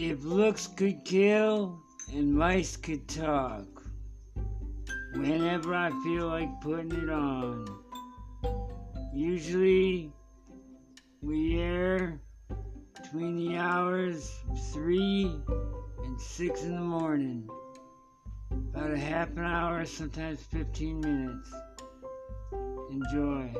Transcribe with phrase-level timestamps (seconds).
[0.00, 3.66] If looks could kill and mice could talk,
[5.14, 7.66] whenever I feel like putting it on.
[9.12, 10.12] Usually
[11.20, 12.20] we air
[12.94, 15.42] between the hours of 3
[16.04, 17.50] and 6 in the morning.
[18.52, 21.52] About a half an hour, sometimes 15 minutes.
[22.88, 23.52] Enjoy.